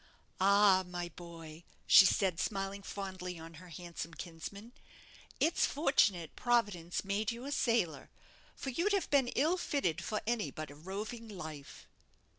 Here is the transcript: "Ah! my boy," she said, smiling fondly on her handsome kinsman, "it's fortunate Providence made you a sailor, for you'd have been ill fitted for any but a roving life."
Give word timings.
"Ah! 0.39 0.83
my 0.87 1.09
boy," 1.09 1.63
she 1.85 2.07
said, 2.07 2.39
smiling 2.39 2.81
fondly 2.81 3.37
on 3.37 3.53
her 3.61 3.69
handsome 3.69 4.15
kinsman, 4.15 4.71
"it's 5.39 5.67
fortunate 5.67 6.35
Providence 6.35 7.03
made 7.05 7.29
you 7.31 7.45
a 7.45 7.51
sailor, 7.51 8.09
for 8.55 8.71
you'd 8.71 8.93
have 8.93 9.11
been 9.11 9.27
ill 9.35 9.57
fitted 9.57 10.03
for 10.03 10.19
any 10.25 10.49
but 10.49 10.71
a 10.71 10.75
roving 10.75 11.29
life." 11.29 11.87